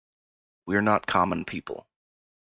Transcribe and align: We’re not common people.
We’re 0.65 0.81
not 0.81 1.05
common 1.05 1.45
people. 1.45 1.85